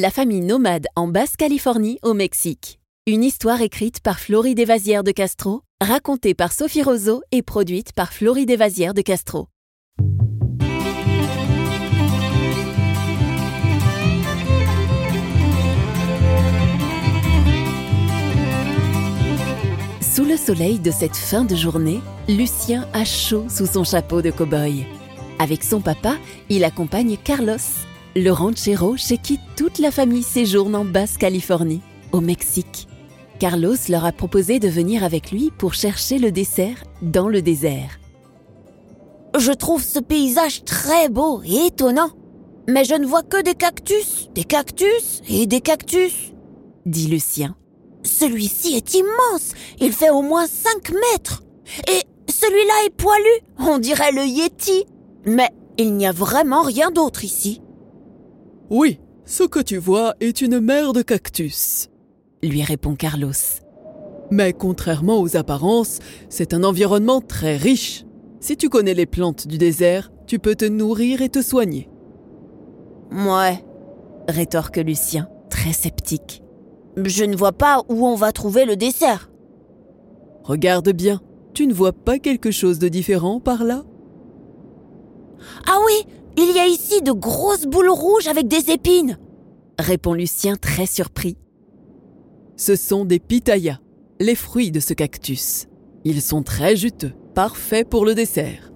[0.00, 2.78] La famille nomade en Basse-Californie au Mexique.
[3.08, 8.12] Une histoire écrite par Florie Desvasières de Castro, racontée par Sophie Roseau et produite par
[8.12, 9.48] Florie Desvasières de Castro.
[20.00, 24.30] Sous le soleil de cette fin de journée, Lucien a chaud sous son chapeau de
[24.30, 24.86] cow-boy.
[25.40, 26.14] Avec son papa,
[26.48, 27.56] il accompagne Carlos,
[28.16, 31.80] le ranchero chez qui toute la famille séjourne en Basse-Californie,
[32.12, 32.88] au Mexique.
[33.38, 38.00] Carlos leur a proposé de venir avec lui pour chercher le dessert dans le désert.
[39.38, 42.10] Je trouve ce paysage très beau et étonnant.
[42.66, 46.34] Mais je ne vois que des cactus, des cactus et des cactus,
[46.84, 47.56] dit Lucien.
[48.02, 51.42] Celui-ci est immense, il fait au moins 5 mètres.
[51.88, 53.24] Et celui-là est poilu,
[53.58, 54.84] on dirait le Yeti.
[55.24, 57.62] Mais il n'y a vraiment rien d'autre ici.
[58.70, 61.88] Oui, ce que tu vois est une mer de cactus,
[62.42, 63.32] lui répond Carlos.
[64.30, 68.04] Mais contrairement aux apparences, c'est un environnement très riche.
[68.40, 71.88] Si tu connais les plantes du désert, tu peux te nourrir et te soigner.
[73.10, 73.64] Ouais,
[74.28, 76.42] rétorque Lucien, très sceptique.
[76.96, 79.30] Je ne vois pas où on va trouver le dessert.
[80.42, 81.22] Regarde bien,
[81.54, 83.84] tu ne vois pas quelque chose de différent par là?
[85.66, 86.06] Ah oui,
[86.38, 89.18] il y a ici de grosses boules rouges avec des épines,
[89.78, 91.36] répond Lucien très surpris.
[92.56, 93.80] Ce sont des pitayas,
[94.20, 95.66] les fruits de ce cactus.
[96.04, 98.72] Ils sont très juteux, parfaits pour le dessert.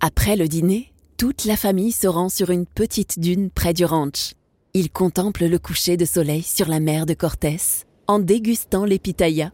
[0.00, 4.32] Après le dîner, toute la famille se rend sur une petite dune près du ranch.
[4.72, 7.58] Ils contemplent le coucher de soleil sur la mer de Cortés
[8.06, 9.52] en dégustant les pitayas.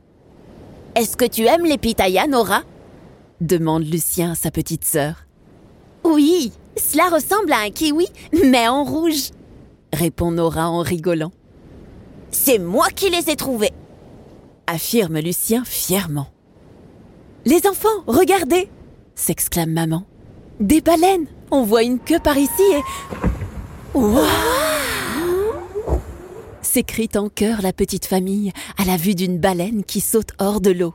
[0.95, 2.63] Est-ce que tu aimes les pitayas, Nora?
[3.41, 5.26] Demande Lucien à sa petite sœur.
[6.06, 8.06] Oui, cela ressemble à un kiwi,
[8.44, 9.30] mais en rouge,
[9.92, 11.33] répond Nora en rigolant.
[12.30, 13.72] C'est moi qui les ai trouvés,
[14.67, 16.28] affirme Lucien fièrement.
[17.44, 18.68] Les enfants, regardez
[19.14, 20.05] s'exclame maman.
[20.61, 22.83] Des baleines On voit une queue par ici et.
[23.98, 24.24] Waouh
[26.77, 30.70] s'écrie en chœur la petite famille à la vue d'une baleine qui saute hors de
[30.70, 30.92] l'eau.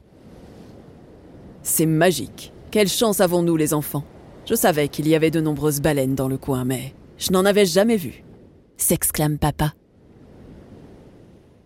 [1.64, 2.54] C'est magique.
[2.70, 4.04] Quelle chance avons-nous les enfants
[4.46, 7.66] Je savais qu'il y avait de nombreuses baleines dans le coin, mais je n'en avais
[7.66, 8.24] jamais vu.
[8.78, 9.74] s'exclame papa.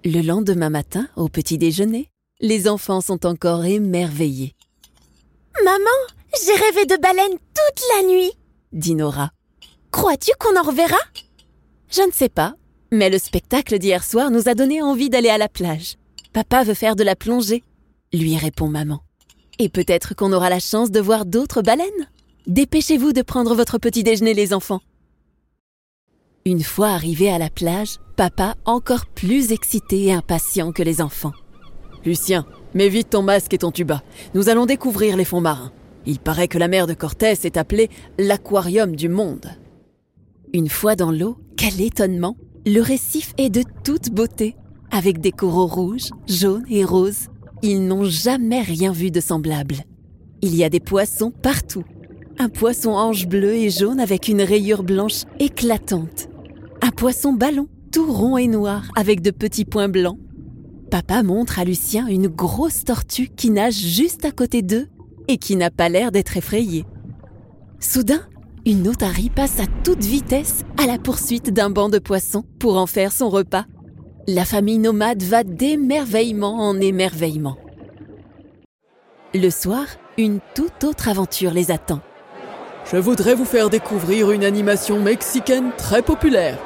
[0.04, 2.10] Le lendemain matin, au petit déjeuner,
[2.42, 4.54] les enfants sont encore émerveillés.
[5.64, 5.98] Maman,
[6.44, 8.32] j'ai rêvé de baleines toute la nuit,
[8.74, 9.32] dit Nora.
[9.92, 10.98] Crois-tu qu'on en reverra?
[11.90, 12.56] Je ne sais pas,
[12.92, 15.96] mais le spectacle d'hier soir nous a donné envie d'aller à la plage.
[16.34, 17.64] Papa veut faire de la plongée,
[18.12, 19.02] lui répond maman.
[19.58, 22.10] Et peut-être qu'on aura la chance de voir d'autres baleines.
[22.48, 24.82] Dépêchez-vous de prendre votre petit déjeuner, les enfants.
[26.46, 31.34] Une fois arrivés à la plage, papa encore plus excité et impatient que les enfants.
[32.06, 32.46] Lucien,
[32.76, 34.04] mets vite ton masque et ton tuba.
[34.36, 35.72] Nous allons découvrir les fonds marins.
[36.06, 37.90] Il paraît que la mer de Cortés est appelée
[38.20, 39.50] l'aquarium du monde.
[40.54, 44.56] Une fois dans l'eau, quel étonnement Le récif est de toute beauté,
[44.92, 47.30] avec des coraux rouges, jaunes et roses.
[47.64, 49.78] Ils n'ont jamais rien vu de semblable.
[50.44, 51.84] Il y a des poissons partout.
[52.38, 56.28] Un poisson ange bleu et jaune avec une rayure blanche éclatante.
[56.82, 60.20] Un poisson ballon, tout rond et noir, avec de petits points blancs.
[60.92, 64.88] Papa montre à Lucien une grosse tortue qui nage juste à côté d'eux
[65.30, 66.86] et qui n'a pas l'air d'être effrayée.
[67.80, 68.22] Soudain,
[68.66, 72.86] une otarie passe à toute vitesse à la poursuite d'un banc de poissons pour en
[72.86, 73.66] faire son repas.
[74.28, 77.56] La famille nomade va d'émerveillement en émerveillement.
[79.34, 79.86] Le soir,
[80.18, 82.02] une toute autre aventure les attend.
[82.92, 86.60] Je voudrais vous faire découvrir une animation mexicaine très populaire,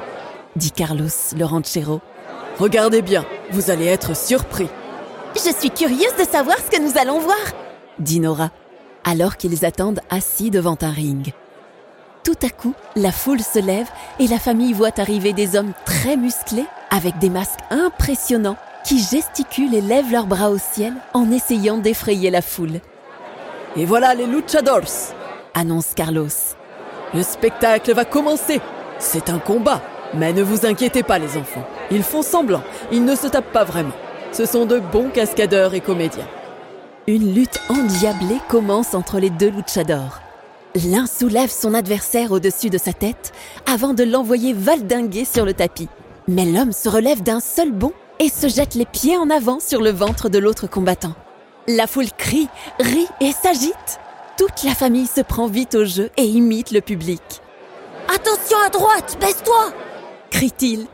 [0.57, 1.08] dit Carlos,
[1.38, 2.02] le ranchero.
[2.58, 4.67] Regardez bien, vous allez être surpris.
[5.34, 7.40] Je suis curieuse de savoir ce que nous allons voir,
[7.99, 8.52] dit Nora,
[9.05, 11.32] alors qu'ils attendent assis devant un ring.
[12.26, 13.88] Tout à coup, la foule se lève
[14.20, 19.73] et la famille voit arriver des hommes très musclés avec des masques impressionnants qui gesticulent
[19.73, 22.82] et lèvent leurs bras au ciel en essayant d'effrayer la foule.
[23.78, 25.14] Et voilà les luchadors,
[25.53, 26.28] annonce Carlos.
[27.13, 28.61] Le spectacle va commencer.
[28.99, 29.81] C'est un combat.
[30.13, 31.67] Mais ne vous inquiétez pas les enfants.
[31.91, 32.63] Ils font semblant.
[32.91, 33.93] Ils ne se tapent pas vraiment.
[34.31, 36.28] Ce sont de bons cascadeurs et comédiens.
[37.07, 40.19] Une lutte endiablée commence entre les deux luchadors.
[40.75, 43.31] L'un soulève son adversaire au-dessus de sa tête
[43.66, 45.90] avant de l'envoyer valdinguer sur le tapis.
[46.28, 49.81] Mais l'homme se relève d'un seul bond et se jette les pieds en avant sur
[49.81, 51.16] le ventre de l'autre combattant.
[51.67, 52.49] La foule crie,
[52.79, 53.99] rit et s'agite.
[54.40, 57.22] Toute la famille se prend vite au jeu et imite le public.
[58.08, 59.74] Attention à droite, baisse-toi
[60.32, 60.88] crient-ils.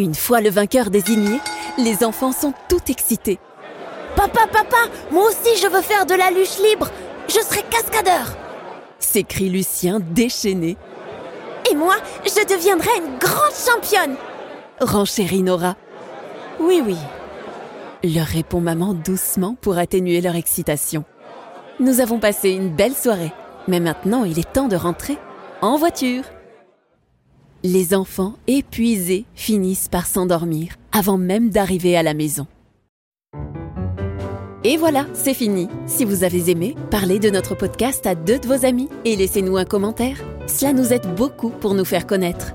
[0.00, 1.38] Une fois le vainqueur désigné,
[1.78, 3.38] les enfants sont tout excités.
[4.16, 6.88] Papa, papa, moi aussi je veux faire de la luche libre.
[7.28, 8.36] Je serai cascadeur.
[8.98, 10.76] s'écrie Lucien déchaîné.
[11.70, 14.16] Et moi, je deviendrai une grande championne.
[14.80, 15.76] Renchérit Nora.
[16.58, 16.96] Oui, oui,
[18.02, 21.04] leur répond maman doucement pour atténuer leur excitation.
[21.78, 23.32] Nous avons passé une belle soirée,
[23.68, 25.18] mais maintenant il est temps de rentrer
[25.60, 26.24] en voiture.
[27.64, 32.46] Les enfants, épuisés, finissent par s'endormir avant même d'arriver à la maison.
[34.64, 35.68] Et voilà, c'est fini.
[35.86, 39.58] Si vous avez aimé, parlez de notre podcast à deux de vos amis et laissez-nous
[39.58, 40.16] un commentaire.
[40.46, 42.54] Cela nous aide beaucoup pour nous faire connaître.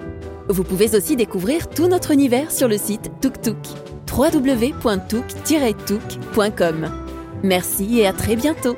[0.50, 3.56] Vous pouvez aussi découvrir tout notre univers sur le site TukTuk
[4.12, 6.92] www.touk-touk.com.
[7.44, 8.76] Merci et à très bientôt